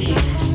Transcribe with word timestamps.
you. 0.00 0.49